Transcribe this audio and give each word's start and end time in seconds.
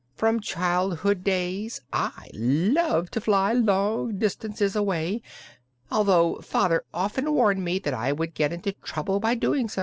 From 0.15 0.39
childhood 0.39 1.23
days 1.23 1.79
I 1.93 2.31
loved 2.33 3.13
to 3.13 3.21
fly 3.21 3.53
long 3.53 4.17
distances 4.17 4.75
away, 4.75 5.21
although 5.91 6.37
father 6.37 6.83
often 6.91 7.31
warned 7.31 7.63
me 7.63 7.77
that 7.77 7.93
I 7.93 8.11
would 8.11 8.33
get 8.33 8.51
into 8.51 8.71
trouble 8.71 9.19
by 9.19 9.35
so 9.35 9.39
doing. 9.41 9.69